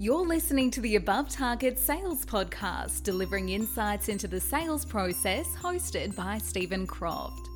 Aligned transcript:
You're 0.00 0.24
listening 0.24 0.70
to 0.70 0.80
the 0.80 0.94
Above 0.94 1.28
Target 1.28 1.76
Sales 1.76 2.24
Podcast, 2.24 3.02
delivering 3.02 3.48
insights 3.48 4.08
into 4.08 4.28
the 4.28 4.38
sales 4.38 4.84
process, 4.84 5.56
hosted 5.56 6.14
by 6.14 6.38
Stephen 6.38 6.86
Croft. 6.86 7.48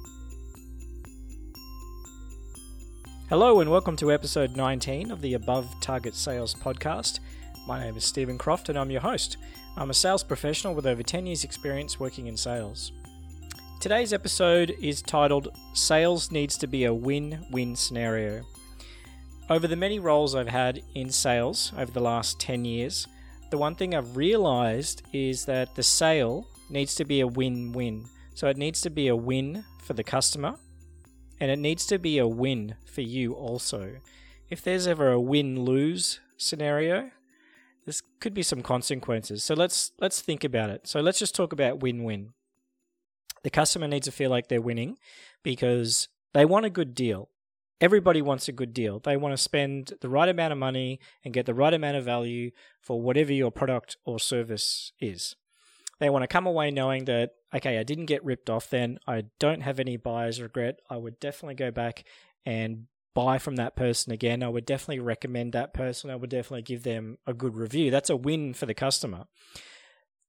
Hello, 3.29 3.61
and 3.61 3.70
welcome 3.70 3.95
to 3.95 4.11
episode 4.11 4.57
19 4.57 5.12
of 5.12 5.20
the 5.20 5.34
Above 5.34 5.73
Target 5.80 6.16
Sales 6.16 6.52
Podcast. 6.52 7.20
My 7.69 7.79
name 7.79 7.97
is 7.97 8.05
Stephen 8.05 8.39
Croft, 8.39 8.69
and 8.69 8.77
I'm 8.77 8.91
your 8.91 9.02
host. 9.02 9.37
I'm 9.77 9.91
a 9.91 9.95
sales 9.95 10.24
professional 10.24 10.74
with 10.74 10.84
over 10.84 11.05
10 11.05 11.27
years' 11.27 11.45
experience 11.45 12.01
working 12.01 12.27
in 12.27 12.37
sales. 12.37 12.91
Today's 13.79 14.12
episode 14.12 14.74
is 14.80 15.01
titled 15.01 15.56
Sales 15.74 16.33
Needs 16.33 16.59
to 16.59 16.66
Be 16.66 16.87
a 16.87 16.93
Win 16.93 17.47
Win 17.52 17.77
Scenario. 17.77 18.43
Over 19.52 19.69
the 19.69 19.77
many 19.77 19.98
roles 19.98 20.34
I've 20.34 20.48
had 20.48 20.83
in 20.95 21.11
sales 21.11 21.74
over 21.77 21.92
the 21.92 22.01
last 22.01 22.41
10 22.41 22.65
years, 22.65 23.06
the 23.51 23.59
one 23.59 23.75
thing 23.75 23.95
I've 23.95 24.16
realized 24.16 25.02
is 25.12 25.45
that 25.45 25.75
the 25.75 25.83
sale 25.83 26.48
needs 26.70 26.95
to 26.95 27.05
be 27.05 27.20
a 27.20 27.27
win 27.27 27.73
win. 27.73 28.06
So 28.33 28.48
it 28.48 28.56
needs 28.56 28.80
to 28.80 28.88
be 28.88 29.09
a 29.09 29.15
win 29.15 29.62
for 29.83 29.92
the 29.92 30.02
customer 30.02 30.55
and 31.38 31.51
it 31.51 31.59
needs 31.59 31.84
to 31.88 31.98
be 31.98 32.16
a 32.16 32.27
win 32.27 32.77
for 32.87 33.02
you 33.02 33.34
also. 33.34 33.97
If 34.48 34.62
there's 34.62 34.87
ever 34.87 35.12
a 35.12 35.20
win 35.20 35.66
lose 35.66 36.20
scenario, 36.39 37.11
there 37.84 37.95
could 38.20 38.33
be 38.33 38.42
some 38.42 38.62
consequences. 38.62 39.45
So 39.45 39.53
let's 39.53 39.92
let's 40.00 40.23
think 40.23 40.45
about 40.45 40.70
it. 40.70 40.89
So 40.89 41.00
let's 41.00 41.19
just 41.19 41.34
talk 41.34 41.53
about 41.53 41.83
win 41.83 42.05
win. 42.05 42.33
The 43.42 43.50
customer 43.50 43.87
needs 43.87 44.06
to 44.06 44.12
feel 44.12 44.30
like 44.30 44.48
they're 44.48 44.62
winning 44.62 44.97
because 45.42 46.09
they 46.33 46.47
want 46.47 46.64
a 46.64 46.70
good 46.70 46.95
deal 46.95 47.28
everybody 47.82 48.22
wants 48.22 48.48
a 48.48 48.52
good 48.52 48.72
deal. 48.72 49.00
They 49.00 49.16
want 49.16 49.32
to 49.32 49.42
spend 49.42 49.95
the 50.00 50.09
right 50.09 50.28
amount 50.28 50.52
of 50.52 50.59
money 50.59 51.00
and 51.25 51.34
get 51.34 51.47
the 51.47 51.52
right 51.52 51.75
amount 51.75 51.97
of 51.97 52.05
value 52.05 52.52
for 52.80 53.02
whatever 53.02 53.33
your 53.33 53.50
product 53.50 53.97
or 54.05 54.20
service 54.20 54.92
is. 55.00 55.34
They 55.98 56.08
want 56.08 56.22
to 56.22 56.28
come 56.28 56.47
away 56.47 56.70
knowing 56.70 57.05
that, 57.06 57.33
okay, 57.55 57.78
I 57.78 57.83
didn't 57.83 58.06
get 58.06 58.24
ripped 58.24 58.48
off 58.48 58.70
then. 58.70 58.98
I 59.06 59.24
don't 59.41 59.62
have 59.62 59.80
any 59.80 59.97
buyer's 59.97 60.41
regret. 60.41 60.78
I 60.89 60.97
would 60.97 61.19
definitely 61.19 61.56
go 61.56 61.72
back 61.72 62.05
and 62.47 62.86
buy 63.14 63.39
from 63.39 63.56
that 63.56 63.77
person 63.77 64.12
again. 64.12 64.42
I 64.42 64.48
would 64.48 64.64
definitely 64.64 65.00
recommend 65.00 65.52
that 65.52 65.74
person. 65.74 66.08
I 66.08 66.17
would 66.17 66.30
definitely 66.30 66.62
give 66.62 66.84
them 66.84 67.19
a 67.27 67.34
good 67.34 67.56
review. 67.56 67.91
That's 67.91 68.11
a 68.11 68.17
win 68.17 68.55
for 68.55 68.67
the 68.67 68.74
customer. 68.74 69.24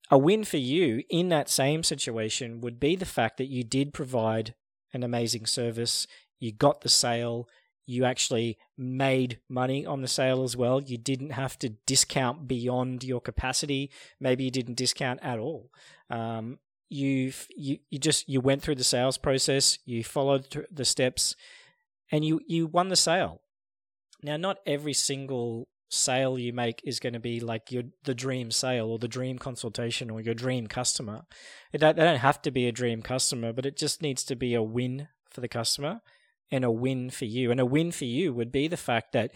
A 0.10 0.18
win 0.18 0.44
for 0.44 0.58
you 0.58 1.04
in 1.10 1.30
that 1.30 1.50
same 1.50 1.84
situation 1.84 2.62
would 2.62 2.80
be 2.80 2.96
the 2.96 3.06
fact 3.06 3.38
that 3.38 3.48
you 3.48 3.64
did 3.64 3.94
provide 3.94 4.54
an 4.92 5.04
amazing 5.04 5.46
service 5.46 6.08
you 6.44 6.52
got 6.52 6.82
the 6.82 6.90
sale, 6.90 7.48
you 7.86 8.04
actually 8.04 8.58
made 8.78 9.40
money 9.48 9.86
on 9.86 10.02
the 10.02 10.10
sale 10.10 10.44
as 10.44 10.58
well. 10.58 10.82
You 10.82 10.98
didn't 10.98 11.32
have 11.32 11.58
to 11.60 11.70
discount 11.70 12.50
beyond 12.50 13.06
your 13.06 13.22
capacity. 13.22 13.92
Maybe 14.20 14.44
you 14.44 14.52
didn't 14.52 14.76
discount 14.76 15.22
at 15.24 15.40
all. 15.40 15.72
Um, 16.10 16.60
you 16.90 17.32
you 17.56 17.80
you 17.90 17.98
just 17.98 18.28
you 18.28 18.42
went 18.42 18.62
through 18.62 18.76
the 18.76 18.84
sales 18.84 19.18
process. 19.18 19.80
You 19.86 20.04
followed 20.04 20.68
the 20.70 20.84
steps, 20.84 21.36
and 22.12 22.26
you 22.26 22.42
you 22.46 22.68
won 22.68 22.90
the 22.90 22.98
sale. 22.98 23.40
Now, 24.22 24.36
not 24.36 24.58
every 24.66 24.94
single 24.94 25.70
sale 25.90 26.38
you 26.38 26.52
make 26.52 26.82
is 26.84 27.00
going 27.00 27.14
to 27.14 27.20
be 27.22 27.40
like 27.40 27.72
your 27.72 27.84
the 28.04 28.16
dream 28.16 28.52
sale 28.52 28.88
or 28.88 29.00
the 29.00 29.08
dream 29.08 29.40
consultation 29.40 30.10
or 30.10 30.20
your 30.20 30.34
dream 30.34 30.68
customer. 30.68 31.22
They 31.72 31.78
don't 31.78 32.18
have 32.18 32.42
to 32.42 32.52
be 32.52 32.68
a 32.68 32.74
dream 32.74 33.02
customer, 33.02 33.54
but 33.54 33.66
it 33.66 33.78
just 33.78 34.02
needs 34.02 34.26
to 34.26 34.36
be 34.36 34.54
a 34.54 34.62
win 34.62 35.08
for 35.30 35.40
the 35.40 35.48
customer 35.48 36.02
and 36.52 36.64
a 36.64 36.72
win 36.72 37.10
for 37.10 37.26
you. 37.26 37.52
And 37.52 37.60
a 37.60 37.66
win 37.66 37.92
for 37.92 38.06
you 38.06 38.34
would 38.34 38.52
be 38.52 38.68
the 38.68 38.78
fact 38.78 39.14
that 39.14 39.32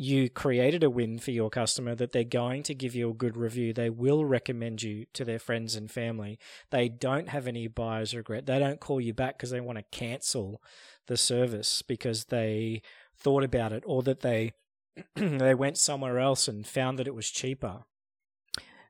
you 0.00 0.30
created 0.30 0.82
a 0.82 0.88
win 0.88 1.18
for 1.18 1.30
your 1.30 1.50
customer 1.50 1.94
that 1.94 2.12
they're 2.12 2.24
going 2.24 2.62
to 2.62 2.74
give 2.74 2.94
you 2.94 3.10
a 3.10 3.14
good 3.14 3.36
review. 3.36 3.74
They 3.74 3.90
will 3.90 4.24
recommend 4.24 4.82
you 4.82 5.04
to 5.12 5.26
their 5.26 5.38
friends 5.38 5.76
and 5.76 5.90
family. 5.90 6.38
They 6.70 6.88
don't 6.88 7.28
have 7.28 7.46
any 7.46 7.68
buyer's 7.68 8.14
regret. 8.14 8.46
They 8.46 8.58
don't 8.58 8.80
call 8.80 8.98
you 8.98 9.12
back 9.12 9.36
because 9.36 9.50
they 9.50 9.60
want 9.60 9.76
to 9.76 9.84
cancel 9.90 10.62
the 11.06 11.18
service 11.18 11.82
because 11.82 12.24
they 12.24 12.80
thought 13.14 13.44
about 13.44 13.74
it 13.74 13.82
or 13.86 14.02
that 14.04 14.20
they 14.20 14.52
they 15.14 15.54
went 15.54 15.76
somewhere 15.76 16.18
else 16.18 16.48
and 16.48 16.66
found 16.66 16.98
that 16.98 17.06
it 17.06 17.14
was 17.14 17.30
cheaper. 17.30 17.80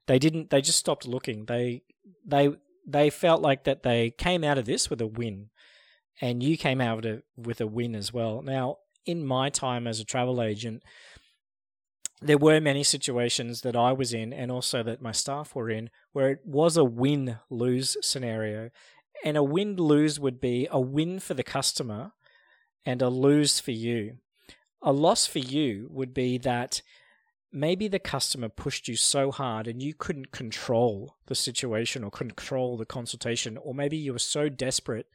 They 0.06 0.20
didn't 0.20 0.50
they 0.50 0.60
just 0.60 0.78
stopped 0.78 1.08
looking. 1.08 1.46
They 1.46 1.82
they 2.24 2.50
they 2.86 3.10
felt 3.10 3.42
like 3.42 3.64
that 3.64 3.82
they 3.82 4.10
came 4.10 4.44
out 4.44 4.58
of 4.58 4.64
this 4.64 4.88
with 4.88 5.00
a 5.00 5.08
win 5.08 5.50
and 6.20 6.42
you 6.42 6.56
came 6.56 6.80
out 6.80 7.04
with 7.36 7.60
a 7.60 7.66
win 7.66 7.94
as 7.94 8.12
well. 8.12 8.42
Now, 8.42 8.78
in 9.06 9.24
my 9.24 9.50
time 9.50 9.86
as 9.86 10.00
a 10.00 10.04
travel 10.04 10.42
agent, 10.42 10.82
there 12.20 12.38
were 12.38 12.60
many 12.60 12.82
situations 12.84 13.62
that 13.62 13.74
I 13.74 13.92
was 13.92 14.12
in 14.12 14.32
and 14.32 14.50
also 14.50 14.82
that 14.82 15.00
my 15.00 15.12
staff 15.12 15.54
were 15.54 15.70
in 15.70 15.88
where 16.12 16.30
it 16.30 16.40
was 16.44 16.76
a 16.76 16.84
win 16.84 17.38
lose 17.48 17.96
scenario. 18.02 18.70
And 19.24 19.36
a 19.36 19.42
win 19.42 19.76
lose 19.76 20.20
would 20.20 20.40
be 20.40 20.68
a 20.70 20.80
win 20.80 21.18
for 21.18 21.34
the 21.34 21.42
customer 21.42 22.12
and 22.84 23.00
a 23.00 23.08
lose 23.08 23.58
for 23.60 23.70
you. 23.70 24.18
A 24.82 24.92
loss 24.92 25.26
for 25.26 25.38
you 25.38 25.88
would 25.90 26.12
be 26.12 26.38
that 26.38 26.82
maybe 27.52 27.88
the 27.88 27.98
customer 27.98 28.48
pushed 28.48 28.88
you 28.88 28.96
so 28.96 29.30
hard 29.30 29.66
and 29.66 29.82
you 29.82 29.94
couldn't 29.94 30.30
control 30.30 31.16
the 31.26 31.34
situation 31.34 32.04
or 32.04 32.10
control 32.10 32.76
the 32.76 32.86
consultation, 32.86 33.56
or 33.56 33.74
maybe 33.74 33.96
you 33.96 34.12
were 34.12 34.18
so 34.18 34.48
desperate 34.48 35.06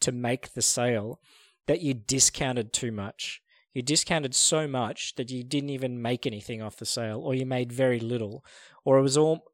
to 0.00 0.12
make 0.12 0.52
the 0.52 0.62
sale 0.62 1.20
that 1.66 1.80
you 1.80 1.94
discounted 1.94 2.72
too 2.72 2.92
much. 2.92 3.42
You 3.72 3.82
discounted 3.82 4.34
so 4.34 4.66
much 4.66 5.14
that 5.14 5.30
you 5.30 5.44
didn't 5.44 5.70
even 5.70 6.02
make 6.02 6.26
anything 6.26 6.60
off 6.60 6.76
the 6.76 6.86
sale, 6.86 7.20
or 7.20 7.34
you 7.34 7.46
made 7.46 7.72
very 7.72 8.00
little, 8.00 8.44
or 8.84 8.98
it 8.98 9.02
was 9.02 9.16
all 9.16 9.52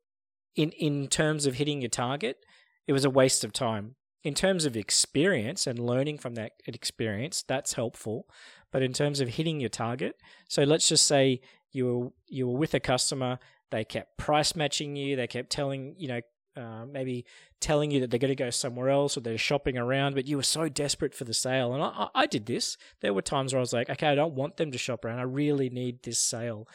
in 0.55 0.71
in 0.71 1.07
terms 1.09 1.47
of 1.47 1.55
hitting 1.55 1.83
your 1.83 1.91
target, 1.91 2.39
it 2.87 2.93
was 2.93 3.05
a 3.05 3.11
waste 3.11 3.45
of 3.45 3.53
time. 3.53 3.97
In 4.25 4.35
terms 4.35 4.65
of 4.65 4.77
experience 4.77 5.67
and 5.67 5.79
learning 5.79 6.19
from 6.19 6.35
that 6.35 6.53
experience, 6.67 7.45
that's 7.47 7.75
helpful. 7.75 8.27
But 8.73 8.83
in 8.83 8.93
terms 8.93 9.21
of 9.21 9.29
hitting 9.29 9.61
your 9.61 9.71
target, 9.71 10.17
so 10.49 10.65
let's 10.65 10.89
just 10.89 11.07
say 11.07 11.41
you 11.71 11.87
were 11.87 12.09
you 12.27 12.49
were 12.49 12.59
with 12.59 12.75
a 12.75 12.81
customer, 12.81 13.39
they 13.71 13.85
kept 13.85 14.17
price 14.17 14.57
matching 14.57 14.97
you, 14.97 15.15
they 15.15 15.27
kept 15.27 15.51
telling 15.51 15.95
you 15.99 16.09
know 16.09 16.21
uh, 16.57 16.87
maybe 16.91 17.25
telling 17.61 17.91
you 17.91 18.01
that 18.01 18.11
they're 18.11 18.19
going 18.19 18.31
to 18.31 18.35
go 18.35 18.51
somewhere 18.51 18.89
else 18.89 19.17
or 19.17 19.21
they're 19.21 19.39
shopping 19.39 19.77
around, 19.77 20.15
but 20.15 20.27
you 20.27 20.37
were 20.37 20.43
so 20.43 20.69
desperate 20.69 21.15
for 21.15 21.25
the 21.25 21.35
sale. 21.35 21.75
And 21.75 21.83
I, 21.83 22.09
I 22.15 22.27
did 22.27 22.47
this. 22.47 22.77
There 23.01 23.15
were 23.15 23.23
times 23.23 23.53
where 23.53 23.59
I 23.59 23.61
was 23.61 23.73
like, 23.73 23.91
okay, 23.91 24.09
I 24.09 24.15
don't 24.15 24.35
want 24.35 24.57
them 24.57 24.71
to 24.73 24.79
shop 24.79 25.05
around. 25.05 25.19
I 25.19 25.23
really 25.23 25.71
need 25.71 26.03
this 26.03 26.19
sale. 26.19 26.67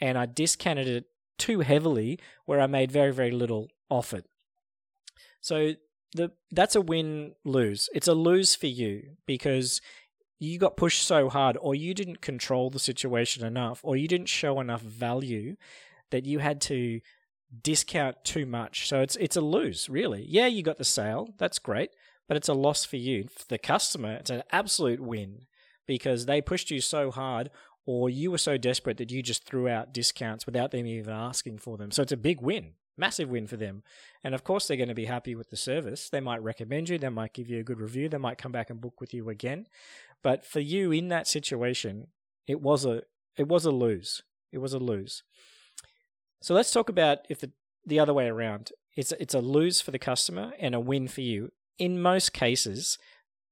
And 0.00 0.18
I 0.18 0.26
discounted 0.26 0.88
it 0.88 1.06
too 1.38 1.60
heavily 1.60 2.18
where 2.46 2.60
I 2.60 2.66
made 2.66 2.90
very, 2.90 3.12
very 3.12 3.30
little 3.30 3.68
off 3.88 4.12
it. 4.12 4.26
So 5.40 5.74
the 6.14 6.32
that's 6.50 6.74
a 6.74 6.80
win 6.80 7.34
lose. 7.44 7.88
It's 7.94 8.08
a 8.08 8.14
lose 8.14 8.54
for 8.54 8.66
you 8.66 9.16
because 9.26 9.80
you 10.38 10.58
got 10.58 10.76
pushed 10.76 11.02
so 11.02 11.28
hard 11.28 11.56
or 11.60 11.74
you 11.74 11.94
didn't 11.94 12.20
control 12.20 12.70
the 12.70 12.78
situation 12.78 13.44
enough 13.44 13.80
or 13.82 13.96
you 13.96 14.08
didn't 14.08 14.28
show 14.28 14.60
enough 14.60 14.82
value 14.82 15.56
that 16.10 16.26
you 16.26 16.38
had 16.38 16.60
to 16.62 17.00
discount 17.62 18.16
too 18.24 18.46
much. 18.46 18.88
So 18.88 19.00
it's 19.00 19.16
it's 19.16 19.36
a 19.36 19.40
lose, 19.40 19.88
really. 19.88 20.24
Yeah, 20.28 20.46
you 20.46 20.62
got 20.62 20.78
the 20.78 20.84
sale. 20.84 21.34
That's 21.38 21.58
great, 21.58 21.90
but 22.26 22.36
it's 22.36 22.48
a 22.48 22.54
loss 22.54 22.84
for 22.84 22.96
you. 22.96 23.28
For 23.28 23.44
the 23.48 23.58
customer, 23.58 24.14
it's 24.14 24.30
an 24.30 24.42
absolute 24.52 25.00
win 25.00 25.46
because 25.86 26.26
they 26.26 26.40
pushed 26.40 26.70
you 26.70 26.80
so 26.80 27.10
hard 27.10 27.50
or 27.86 28.10
you 28.10 28.30
were 28.30 28.38
so 28.38 28.58
desperate 28.58 28.98
that 28.98 29.10
you 29.10 29.22
just 29.22 29.46
threw 29.46 29.66
out 29.66 29.94
discounts 29.94 30.44
without 30.44 30.70
them 30.70 30.86
even 30.86 31.14
asking 31.14 31.56
for 31.56 31.78
them. 31.78 31.90
So 31.90 32.02
it's 32.02 32.12
a 32.12 32.18
big 32.18 32.42
win. 32.42 32.74
Massive 32.98 33.30
win 33.30 33.46
for 33.46 33.56
them. 33.56 33.82
And 34.22 34.34
of 34.34 34.44
course 34.44 34.68
they're 34.68 34.76
going 34.76 34.90
to 34.90 34.94
be 34.94 35.06
happy 35.06 35.34
with 35.34 35.48
the 35.48 35.56
service. 35.56 36.10
They 36.10 36.20
might 36.20 36.42
recommend 36.42 36.90
you, 36.90 36.98
they 36.98 37.08
might 37.08 37.32
give 37.32 37.48
you 37.48 37.60
a 37.60 37.64
good 37.64 37.80
review, 37.80 38.10
they 38.10 38.18
might 38.18 38.36
come 38.36 38.52
back 38.52 38.68
and 38.68 38.80
book 38.80 39.00
with 39.00 39.14
you 39.14 39.30
again. 39.30 39.66
But 40.22 40.44
for 40.44 40.60
you 40.60 40.92
in 40.92 41.08
that 41.08 41.26
situation, 41.26 42.08
it 42.46 42.60
was 42.60 42.84
a 42.84 43.02
it 43.38 43.48
was 43.48 43.64
a 43.64 43.70
lose. 43.70 44.22
It 44.52 44.58
was 44.58 44.74
a 44.74 44.78
lose. 44.78 45.22
So 46.40 46.54
let's 46.54 46.70
talk 46.70 46.88
about 46.88 47.18
if 47.28 47.40
the, 47.40 47.50
the 47.84 47.98
other 47.98 48.14
way 48.14 48.28
around. 48.28 48.72
It's 48.96 49.12
it's 49.20 49.34
a 49.34 49.40
lose 49.40 49.80
for 49.80 49.92
the 49.92 49.98
customer 49.98 50.52
and 50.58 50.74
a 50.74 50.80
win 50.80 51.08
for 51.08 51.20
you. 51.20 51.50
In 51.78 52.02
most 52.02 52.32
cases, 52.32 52.98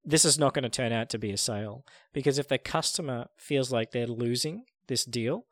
this 0.05 0.25
is 0.25 0.39
not 0.39 0.55
going 0.55 0.65
to 0.65 0.69
turn 0.69 0.93
out 0.93 1.09
to 1.11 1.19
be 1.19 1.31
a 1.31 1.37
sale 1.37 1.85
because 2.13 2.39
if 2.39 2.49
the 2.49 2.59
customer 2.59 3.27
feels 3.37 3.71
like 3.73 3.93
they're 3.93 4.07
losing 4.07 4.65
this 4.89 5.05
deal, 5.05 5.47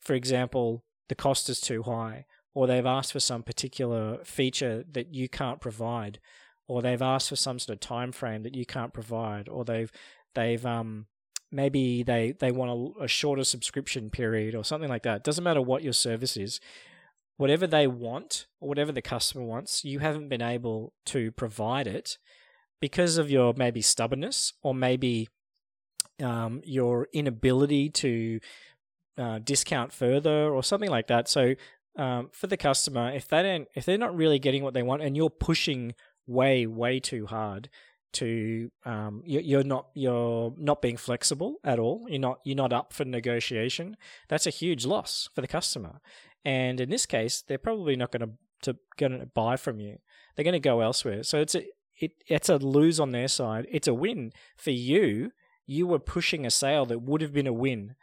for 0.00 0.14
example, 0.14 0.84
the 1.08 1.14
cost 1.14 1.48
is 1.48 1.60
too 1.60 1.82
high, 1.82 2.26
or 2.54 2.66
they've 2.66 2.86
asked 2.86 3.12
for 3.12 3.20
some 3.20 3.42
particular 3.42 4.18
feature 4.24 4.84
that 4.90 5.14
you 5.14 5.28
can't 5.28 5.60
provide, 5.60 6.20
or 6.66 6.82
they've 6.82 7.02
asked 7.02 7.28
for 7.28 7.36
some 7.36 7.58
sort 7.58 7.76
of 7.76 7.80
time 7.80 8.12
frame 8.12 8.42
that 8.42 8.54
you 8.54 8.66
can't 8.66 8.94
provide, 8.94 9.48
or 9.48 9.64
they've 9.64 9.92
they've 10.34 10.64
um 10.64 11.06
maybe 11.52 12.02
they 12.02 12.32
they 12.32 12.50
want 12.50 12.96
a, 12.98 13.04
a, 13.04 13.08
shorter 13.08 13.44
subscription 13.44 14.10
period 14.10 14.54
or 14.54 14.64
something 14.64 14.88
like 14.88 15.02
that. 15.02 15.22
Doesn't 15.22 15.44
matter 15.44 15.62
what 15.62 15.82
your 15.82 15.92
service 15.92 16.36
is. 16.36 16.60
Whatever 17.36 17.66
they 17.66 17.86
want 17.86 18.46
or 18.60 18.68
whatever 18.68 18.92
the 18.92 19.02
customer 19.02 19.44
wants, 19.44 19.84
you 19.84 19.98
haven't 19.98 20.28
been 20.28 20.42
able 20.42 20.92
to 21.06 21.32
provide 21.32 21.86
it 21.86 22.18
because 22.80 23.16
of 23.18 23.30
your 23.30 23.54
maybe 23.56 23.80
stubbornness 23.80 24.52
or 24.62 24.74
maybe 24.74 25.28
um, 26.22 26.60
your 26.64 27.08
inability 27.12 27.88
to 27.90 28.40
uh, 29.18 29.38
discount 29.38 29.92
further 29.92 30.50
or 30.50 30.62
something 30.62 30.90
like 30.90 31.08
that. 31.08 31.28
So 31.28 31.54
um, 31.96 32.30
for 32.32 32.46
the 32.46 32.56
customer, 32.56 33.10
if 33.12 33.28
they 33.28 33.42
don't, 33.42 33.68
if 33.74 33.84
they're 33.84 33.98
not 33.98 34.16
really 34.16 34.38
getting 34.38 34.62
what 34.62 34.74
they 34.74 34.82
want, 34.82 35.02
and 35.02 35.16
you're 35.16 35.30
pushing 35.30 35.94
way, 36.26 36.66
way 36.66 37.00
too 37.00 37.26
hard 37.26 37.68
to, 38.14 38.70
um, 38.84 39.22
you're 39.24 39.64
not, 39.64 39.86
you're 39.94 40.54
not 40.58 40.82
being 40.82 40.96
flexible 40.96 41.56
at 41.64 41.78
all. 41.78 42.06
You're 42.08 42.20
not, 42.20 42.40
you're 42.44 42.56
not 42.56 42.72
up 42.72 42.92
for 42.92 43.04
negotiation. 43.04 43.96
That's 44.28 44.46
a 44.46 44.50
huge 44.50 44.84
loss 44.84 45.28
for 45.34 45.40
the 45.40 45.48
customer. 45.48 46.00
And 46.44 46.80
in 46.80 46.90
this 46.90 47.06
case, 47.06 47.42
they're 47.46 47.58
probably 47.58 47.96
not 47.96 48.10
going 48.10 48.28
to 48.28 48.32
to 48.62 48.76
going 48.96 49.18
to 49.18 49.26
buy 49.26 49.56
from 49.56 49.80
you. 49.80 49.98
They're 50.34 50.44
going 50.44 50.52
to 50.52 50.60
go 50.60 50.80
elsewhere. 50.80 51.22
So 51.22 51.40
it's 51.40 51.54
a 51.54 51.66
it, 51.98 52.12
it's 52.26 52.48
a 52.48 52.56
lose 52.56 52.98
on 52.98 53.12
their 53.12 53.28
side. 53.28 53.66
It's 53.70 53.88
a 53.88 53.94
win 53.94 54.32
for 54.56 54.70
you. 54.70 55.32
You 55.66 55.86
were 55.86 55.98
pushing 55.98 56.46
a 56.46 56.50
sale 56.50 56.86
that 56.86 57.02
would 57.02 57.20
have 57.20 57.32
been 57.32 57.46
a 57.46 57.52
win, 57.52 57.94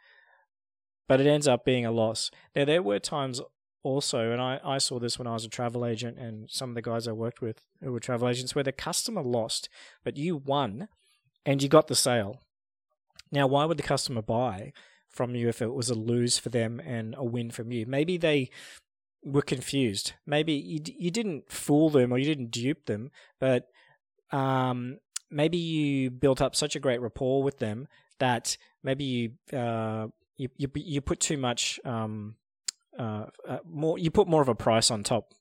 but 1.08 1.20
it 1.20 1.26
ends 1.26 1.48
up 1.48 1.64
being 1.64 1.84
a 1.84 1.90
loss. 1.90 2.30
Now 2.54 2.64
there 2.64 2.82
were 2.82 2.98
times 2.98 3.40
also, 3.82 4.30
and 4.30 4.40
I, 4.40 4.60
I 4.64 4.78
saw 4.78 4.98
this 4.98 5.18
when 5.18 5.26
I 5.26 5.32
was 5.32 5.44
a 5.44 5.48
travel 5.48 5.86
agent, 5.86 6.18
and 6.18 6.50
some 6.50 6.70
of 6.70 6.74
the 6.74 6.82
guys 6.82 7.08
I 7.08 7.12
worked 7.12 7.40
with 7.40 7.62
who 7.82 7.92
were 7.92 8.00
travel 8.00 8.28
agents, 8.28 8.54
where 8.54 8.64
the 8.64 8.72
customer 8.72 9.22
lost, 9.22 9.68
but 10.04 10.16
you 10.16 10.36
won, 10.36 10.88
and 11.46 11.62
you 11.62 11.68
got 11.68 11.88
the 11.88 11.94
sale. 11.94 12.42
Now, 13.32 13.46
why 13.46 13.64
would 13.64 13.78
the 13.78 13.82
customer 13.82 14.22
buy 14.22 14.72
from 15.08 15.34
you 15.34 15.48
if 15.48 15.62
it 15.62 15.72
was 15.72 15.88
a 15.88 15.94
lose 15.94 16.38
for 16.38 16.48
them 16.50 16.80
and 16.80 17.14
a 17.16 17.24
win 17.24 17.50
from 17.50 17.72
you? 17.72 17.86
Maybe 17.86 18.16
they 18.16 18.50
were 19.24 19.42
confused. 19.42 20.14
Maybe 20.26 20.52
you 20.52 20.80
you 20.98 21.10
didn't 21.10 21.50
fool 21.50 21.90
them 21.90 22.12
or 22.12 22.18
you 22.18 22.24
didn't 22.24 22.50
dupe 22.50 22.86
them, 22.86 23.10
but 23.38 23.68
um, 24.30 24.98
maybe 25.30 25.58
you 25.58 26.10
built 26.10 26.40
up 26.40 26.54
such 26.54 26.76
a 26.76 26.80
great 26.80 27.00
rapport 27.00 27.42
with 27.42 27.58
them 27.58 27.88
that 28.18 28.56
maybe 28.82 29.04
you 29.04 29.58
uh, 29.58 30.08
you, 30.36 30.48
you, 30.56 30.68
you 30.74 31.00
put 31.00 31.20
too 31.20 31.36
much 31.36 31.78
um, 31.84 32.36
uh, 32.98 33.26
uh, 33.48 33.58
more 33.64 33.98
you 33.98 34.10
put 34.10 34.28
more 34.28 34.42
of 34.42 34.48
a 34.48 34.54
price 34.54 34.90
on 34.90 35.02
top. 35.02 35.32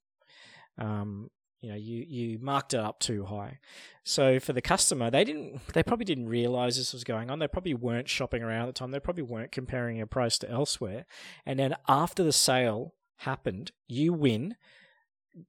Um, 0.77 1.29
you 1.61 1.69
know, 1.69 1.75
you 1.75 2.05
you 2.07 2.39
marked 2.39 2.73
it 2.73 2.79
up 2.79 2.99
too 2.99 3.25
high. 3.25 3.59
So 4.03 4.39
for 4.39 4.53
the 4.53 4.61
customer, 4.61 5.11
they 5.11 5.23
didn't 5.23 5.59
they 5.73 5.83
probably 5.83 6.05
didn't 6.05 6.29
realize 6.29 6.77
this 6.77 6.93
was 6.93 7.03
going 7.03 7.29
on. 7.29 7.39
They 7.39 7.47
probably 7.47 7.73
weren't 7.73 8.07
shopping 8.07 8.43
around 8.43 8.63
at 8.63 8.67
the 8.67 8.79
time. 8.79 8.91
They 8.91 8.99
probably 8.99 9.23
weren't 9.23 9.51
comparing 9.51 9.99
a 9.99 10.07
price 10.07 10.37
to 10.39 10.49
elsewhere. 10.49 11.05
And 11.45 11.59
then 11.59 11.75
after 11.87 12.23
the 12.23 12.31
sale, 12.31 12.93
happened, 13.19 13.71
you 13.87 14.13
win, 14.13 14.55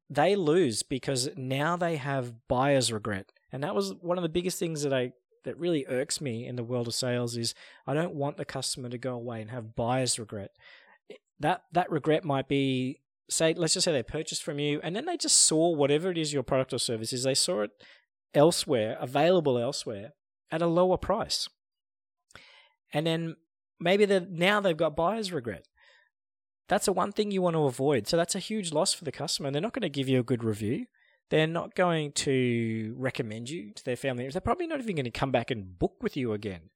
they 0.08 0.36
lose 0.36 0.82
because 0.82 1.28
now 1.36 1.76
they 1.76 1.96
have 1.96 2.34
buyer's 2.48 2.92
regret. 2.92 3.32
And 3.52 3.62
that 3.62 3.74
was 3.74 3.94
one 4.00 4.18
of 4.18 4.22
the 4.22 4.28
biggest 4.28 4.58
things 4.58 4.82
that 4.82 4.92
I 4.92 5.12
that 5.44 5.58
really 5.58 5.86
irks 5.88 6.20
me 6.20 6.46
in 6.46 6.56
the 6.56 6.64
world 6.64 6.86
of 6.86 6.94
sales 6.94 7.36
is 7.36 7.54
I 7.86 7.94
don't 7.94 8.14
want 8.14 8.36
the 8.36 8.44
customer 8.44 8.90
to 8.90 8.98
go 8.98 9.14
away 9.14 9.40
and 9.40 9.50
have 9.50 9.74
buyer's 9.74 10.18
regret. 10.18 10.50
That 11.40 11.62
that 11.72 11.90
regret 11.90 12.24
might 12.24 12.48
be 12.48 13.00
say 13.28 13.54
let's 13.54 13.74
just 13.74 13.84
say 13.84 13.92
they 13.92 14.02
purchased 14.02 14.42
from 14.42 14.58
you 14.58 14.80
and 14.82 14.94
then 14.94 15.06
they 15.06 15.16
just 15.16 15.36
saw 15.36 15.70
whatever 15.70 16.10
it 16.10 16.18
is 16.18 16.32
your 16.32 16.42
product 16.42 16.72
or 16.72 16.78
service 16.78 17.12
is 17.12 17.22
they 17.22 17.34
saw 17.34 17.62
it 17.62 17.70
elsewhere 18.34 18.96
available 19.00 19.56
elsewhere 19.56 20.14
at 20.50 20.60
a 20.60 20.66
lower 20.66 20.96
price 20.96 21.48
and 22.92 23.06
then 23.06 23.36
maybe 23.78 24.04
they 24.04 24.18
now 24.28 24.60
they've 24.60 24.76
got 24.76 24.96
buyer's 24.96 25.32
regret 25.32 25.64
that's 26.70 26.86
the 26.86 26.92
one 26.92 27.10
thing 27.10 27.32
you 27.32 27.42
want 27.42 27.56
to 27.56 27.64
avoid. 27.64 28.06
So 28.06 28.16
that's 28.16 28.36
a 28.36 28.38
huge 28.38 28.72
loss 28.72 28.94
for 28.94 29.04
the 29.04 29.10
customer. 29.10 29.50
They're 29.50 29.60
not 29.60 29.72
going 29.72 29.82
to 29.82 29.88
give 29.88 30.08
you 30.08 30.20
a 30.20 30.22
good 30.22 30.44
review. 30.44 30.86
They're 31.28 31.48
not 31.48 31.74
going 31.74 32.12
to 32.12 32.94
recommend 32.96 33.50
you 33.50 33.72
to 33.74 33.84
their 33.84 33.96
family. 33.96 34.28
They're 34.28 34.40
probably 34.40 34.68
not 34.68 34.78
even 34.78 34.94
going 34.94 35.04
to 35.04 35.10
come 35.10 35.32
back 35.32 35.50
and 35.50 35.76
book 35.76 35.96
with 36.00 36.16
you 36.16 36.32
again. 36.32 36.70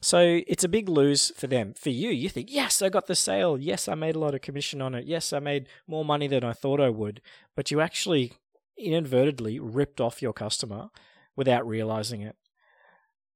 So 0.00 0.40
it's 0.46 0.64
a 0.64 0.68
big 0.68 0.88
lose 0.88 1.32
for 1.36 1.48
them. 1.48 1.74
For 1.74 1.90
you, 1.90 2.10
you 2.10 2.28
think, 2.28 2.52
yes, 2.52 2.82
I 2.82 2.88
got 2.88 3.06
the 3.06 3.16
sale. 3.16 3.58
Yes, 3.58 3.88
I 3.88 3.94
made 3.94 4.14
a 4.14 4.20
lot 4.20 4.34
of 4.34 4.42
commission 4.42 4.80
on 4.80 4.94
it. 4.94 5.06
Yes, 5.06 5.32
I 5.32 5.40
made 5.40 5.68
more 5.88 6.04
money 6.04 6.28
than 6.28 6.44
I 6.44 6.52
thought 6.52 6.80
I 6.80 6.88
would. 6.88 7.20
But 7.56 7.70
you 7.70 7.80
actually 7.80 8.32
inadvertently 8.78 9.58
ripped 9.58 10.00
off 10.00 10.22
your 10.22 10.32
customer 10.32 10.90
without 11.34 11.66
realizing 11.66 12.22
it. 12.22 12.36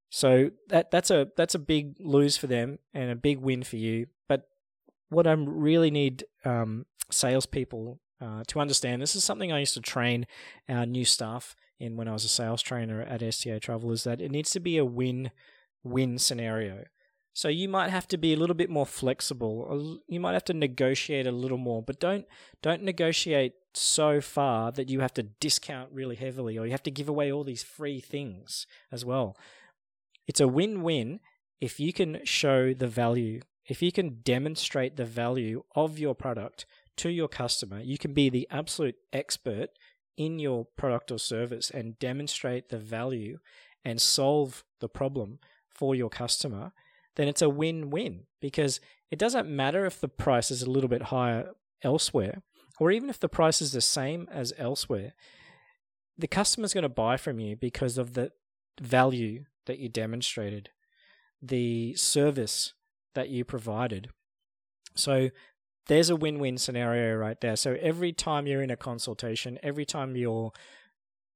So 0.09 0.51
that 0.67 0.91
that's 0.91 1.09
a 1.09 1.29
that's 1.35 1.55
a 1.55 1.59
big 1.59 1.95
lose 1.99 2.37
for 2.37 2.45
them 2.45 2.77
and 2.93 3.09
a 3.09 3.15
big 3.15 3.39
win 3.39 3.63
for 3.63 3.77
you 3.77 4.05
But 4.27 4.47
what 5.09 5.25
I 5.25 5.31
really 5.31 5.89
need 5.89 6.25
um, 6.45 6.85
salespeople 7.09 7.99
uh, 8.21 8.43
to 8.47 8.59
understand 8.59 9.01
this 9.01 9.15
is 9.15 9.23
something 9.23 9.51
I 9.51 9.59
used 9.59 9.73
to 9.73 9.81
train 9.81 10.27
our 10.69 10.85
new 10.85 11.03
staff 11.03 11.55
in 11.79 11.97
when 11.97 12.07
I 12.07 12.13
was 12.13 12.25
a 12.25 12.29
sales 12.29 12.61
trainer 12.61 13.01
at 13.01 13.23
STA 13.23 13.59
Travel 13.59 13.91
is 13.91 14.03
that 14.03 14.21
it 14.21 14.31
needs 14.31 14.51
to 14.51 14.59
be 14.59 14.77
a 14.77 14.85
win 14.85 15.31
win 15.83 16.17
scenario. 16.17 16.85
So 17.33 17.47
you 17.47 17.67
might 17.67 17.89
have 17.89 18.07
to 18.09 18.17
be 18.17 18.33
a 18.33 18.37
little 18.37 18.55
bit 18.55 18.69
more 18.69 18.85
flexible. 18.85 19.99
You 20.07 20.19
might 20.19 20.33
have 20.33 20.45
to 20.45 20.53
negotiate 20.53 21.25
a 21.25 21.31
little 21.31 21.57
more, 21.57 21.81
but 21.81 21.99
don't 21.99 22.25
don't 22.61 22.83
negotiate 22.83 23.53
so 23.73 24.21
far 24.21 24.71
that 24.71 24.89
you 24.89 24.99
have 24.99 25.13
to 25.15 25.23
discount 25.23 25.89
really 25.91 26.15
heavily 26.15 26.57
or 26.59 26.65
you 26.65 26.71
have 26.71 26.83
to 26.83 26.91
give 26.91 27.09
away 27.09 27.31
all 27.31 27.43
these 27.43 27.63
free 27.63 27.99
things 27.99 28.67
as 28.91 29.03
well. 29.03 29.35
It's 30.27 30.39
a 30.39 30.47
win-win 30.47 31.19
if 31.59 31.79
you 31.79 31.91
can 31.91 32.19
show 32.23 32.73
the 32.73 32.87
value 32.87 33.41
if 33.65 33.81
you 33.81 33.91
can 33.91 34.19
demonstrate 34.23 34.97
the 34.97 35.05
value 35.05 35.63
of 35.75 35.97
your 35.97 36.13
product 36.13 36.65
to 36.97 37.09
your 37.09 37.27
customer, 37.27 37.79
you 37.79 37.97
can 37.97 38.13
be 38.13 38.29
the 38.29 38.47
absolute 38.51 38.95
expert 39.11 39.69
in 40.17 40.37
your 40.37 40.65
product 40.77 41.11
or 41.11 41.17
service 41.17 41.71
and 41.71 41.97
demonstrate 41.97 42.69
the 42.69 42.77
value 42.77 43.39
and 43.83 44.01
solve 44.01 44.63
the 44.79 44.89
problem 44.89 45.39
for 45.73 45.95
your 45.95 46.09
customer, 46.09 46.71
then 47.15 47.27
it's 47.27 47.41
a 47.41 47.49
win 47.49 47.89
win 47.89 48.23
because 48.41 48.79
it 49.11 49.19
doesn't 49.19 49.49
matter 49.49 49.85
if 49.85 49.99
the 49.99 50.07
price 50.07 50.51
is 50.51 50.61
a 50.61 50.69
little 50.69 50.89
bit 50.89 51.03
higher 51.03 51.51
elsewhere 51.83 52.41
or 52.79 52.91
even 52.91 53.09
if 53.09 53.19
the 53.19 53.29
price 53.29 53.61
is 53.61 53.71
the 53.71 53.81
same 53.81 54.27
as 54.31 54.53
elsewhere. 54.57 55.13
The 56.17 56.27
customer's 56.27 56.73
going 56.73 56.83
to 56.83 56.89
buy 56.89 57.17
from 57.17 57.39
you 57.39 57.55
because 57.55 57.97
of 57.97 58.13
the 58.13 58.31
value 58.81 59.45
that 59.65 59.79
you 59.79 59.89
demonstrated, 59.89 60.69
the 61.41 61.95
service 61.95 62.73
that 63.15 63.29
you 63.29 63.45
provided. 63.45 64.09
So 64.95 65.29
there's 65.87 66.09
a 66.09 66.15
win 66.15 66.39
win 66.39 66.57
scenario 66.57 67.15
right 67.15 67.39
there. 67.41 67.55
So 67.55 67.77
every 67.81 68.13
time 68.13 68.47
you're 68.47 68.61
in 68.61 68.71
a 68.71 68.77
consultation, 68.77 69.59
every 69.61 69.85
time 69.85 70.15
you're 70.15 70.51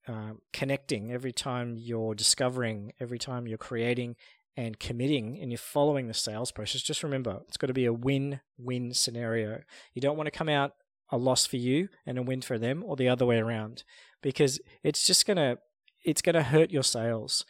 uh, 0.07 0.33
connecting, 0.53 1.11
every 1.11 1.31
time 1.31 1.75
you're 1.77 2.15
discovering, 2.15 2.93
every 2.99 3.19
time 3.19 3.47
you're 3.47 3.57
creating 3.57 4.15
and 4.55 4.79
committing 4.79 5.37
and 5.39 5.51
you're 5.51 5.57
following 5.57 6.07
the 6.07 6.13
sales 6.13 6.51
process, 6.51 6.81
just 6.81 7.03
remember 7.03 7.41
it's 7.47 7.57
got 7.57 7.67
to 7.67 7.73
be 7.73 7.85
a 7.85 7.93
win 7.93 8.39
win 8.57 8.93
scenario. 8.93 9.61
You 9.93 10.01
don't 10.01 10.17
want 10.17 10.27
to 10.27 10.37
come 10.37 10.49
out 10.49 10.73
a 11.09 11.17
loss 11.17 11.45
for 11.45 11.57
you 11.57 11.89
and 12.05 12.17
a 12.17 12.23
win 12.23 12.41
for 12.41 12.57
them 12.57 12.83
or 12.85 12.95
the 12.95 13.07
other 13.07 13.25
way 13.25 13.37
around 13.37 13.83
because 14.21 14.59
it's 14.83 15.05
just 15.05 15.25
going 15.25 15.37
to 15.37 15.57
it's 16.03 16.21
going 16.21 16.35
to 16.35 16.43
hurt 16.43 16.71
your 16.71 16.83
sales. 16.83 17.45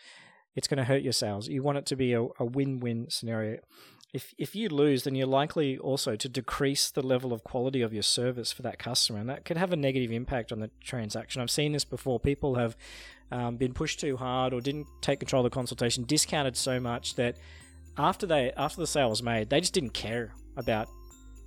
It's 0.56 0.68
going 0.68 0.80
to 0.80 0.84
hurt 0.84 1.04
your 1.04 1.14
sales. 1.14 1.48
You 1.48 1.62
want 1.62 1.78
it 1.78 1.86
to 1.88 1.96
be 1.96 2.14
a, 2.14 2.24
a 2.40 2.46
win-win 2.46 3.08
scenario 3.10 3.60
if 4.18 4.34
if 4.40 4.56
you 4.56 4.68
lose, 4.68 5.04
then 5.04 5.14
you're 5.14 5.28
likely 5.28 5.78
also 5.78 6.16
to 6.16 6.28
decrease 6.28 6.90
the 6.90 7.04
level 7.04 7.32
of 7.32 7.44
quality 7.44 7.84
of 7.84 7.94
your 7.94 8.02
service 8.02 8.52
for 8.52 8.64
that 8.64 8.80
customer, 8.80 9.20
and 9.20 9.30
that 9.30 9.46
could 9.46 9.58
have 9.58 9.72
a 9.72 9.76
negative 9.76 10.12
impact 10.12 10.52
on 10.52 10.60
the 10.60 10.72
transaction. 10.82 11.40
I've 11.40 11.52
seen 11.52 11.72
this 11.72 11.86
before. 11.86 12.20
People 12.20 12.56
have 12.56 12.76
um, 13.32 13.58
been 13.58 13.74
pushed 13.74 14.00
too 14.00 14.18
hard 14.18 14.54
or 14.54 14.60
didn't 14.60 14.88
take 15.02 15.20
control 15.20 15.46
of 15.46 15.52
the 15.52 15.54
consultation, 15.54 16.04
discounted 16.04 16.58
so 16.58 16.80
much 16.80 17.14
that 17.16 17.38
after 17.96 18.26
they 18.26 18.52
after 18.58 18.82
the 18.82 18.88
sale 18.88 19.12
was 19.12 19.22
made, 19.22 19.52
they 19.52 19.60
just 19.60 19.76
didn't 19.76 19.94
care 19.94 20.34
about 20.56 20.88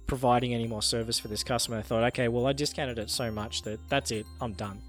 providing 0.06 0.54
any 0.54 0.68
more 0.68 0.82
service 0.82 1.18
for 1.18 1.26
this 1.26 1.42
customer. 1.42 1.78
They 1.78 1.82
thought, 1.82 2.04
okay, 2.12 2.28
well, 2.28 2.46
I 2.46 2.52
discounted 2.52 3.00
it 3.00 3.10
so 3.10 3.32
much 3.32 3.62
that 3.62 3.80
that's 3.88 4.12
it, 4.12 4.26
I'm 4.40 4.52
done. 4.52 4.80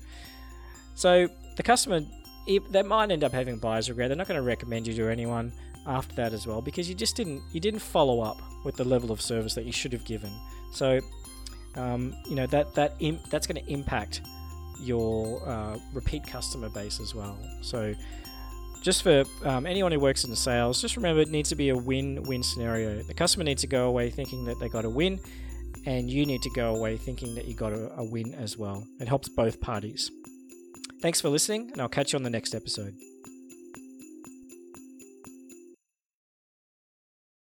So 0.94 1.28
the 1.58 1.64
customer, 1.64 2.02
they 2.70 2.84
might 2.84 3.10
end 3.10 3.24
up 3.24 3.32
having 3.32 3.58
buyer's 3.58 3.90
regret. 3.90 4.10
They're 4.10 4.18
not 4.18 4.28
going 4.28 4.40
to 4.40 4.44
recommend 4.46 4.86
you 4.86 4.94
to 4.94 5.10
anyone 5.10 5.52
after 5.88 6.16
that 6.16 6.34
as 6.34 6.46
well 6.46 6.62
because 6.62 6.88
you 6.88 6.96
just 6.96 7.16
didn't 7.16 7.42
you 7.52 7.60
didn't 7.60 7.80
follow 7.80 8.22
up 8.22 8.40
with 8.64 8.76
the 8.76 8.84
level 8.84 9.12
of 9.12 9.22
service 9.22 9.56
that 9.56 9.66
you 9.66 9.72
should 9.72 9.94
have 9.94 10.06
given. 10.06 10.32
So 10.72 11.00
um, 11.76 12.16
you 12.28 12.36
know 12.36 12.48
that 12.48 12.74
that 12.76 12.96
Im- 13.00 13.20
that's 13.30 13.48
going 13.48 13.64
to 13.64 13.72
impact 13.72 14.22
your 14.80 15.48
uh, 15.48 15.78
repeat 15.94 16.26
customer 16.26 16.70
base 16.70 17.00
as 17.00 17.14
well. 17.14 17.38
So 17.62 17.94
just 18.82 19.04
for 19.04 19.24
um, 19.46 19.66
anyone 19.66 19.92
who 19.92 20.00
works 20.00 20.24
in 20.24 20.36
sales, 20.36 20.82
just 20.82 20.96
remember 20.96 21.22
it 21.22 21.30
needs 21.30 21.50
to 21.50 21.56
be 21.56 21.70
a 21.70 21.76
win-win 21.76 22.42
scenario. 22.42 23.04
The 23.04 23.14
customer 23.14 23.44
needs 23.44 23.62
to 23.62 23.68
go 23.68 23.88
away 23.88 24.10
thinking 24.10 24.44
that 24.46 24.60
they 24.60 24.70
got 24.70 24.86
a 24.86 24.90
win, 24.90 25.20
and 25.86 26.10
you 26.10 26.26
need 26.26 26.42
to 26.42 26.50
go 26.50 26.76
away 26.76 26.98
thinking 26.98 27.36
that 27.36 27.46
you 27.46 27.54
got 27.54 27.74
a, 27.74 27.92
a 27.98 28.04
win 28.04 28.34
as 28.34 28.58
well. 28.58 28.86
It 29.00 29.08
helps 29.08 29.30
both 29.30 29.62
parties. 29.62 30.10
Thanks 31.00 31.22
for 31.22 31.30
listening, 31.30 31.70
and 31.72 31.82
I'll 31.82 31.90
catch 31.90 32.14
you 32.14 32.18
on 32.18 32.24
the 32.24 32.30
next 32.30 32.56
episode. 32.56 32.96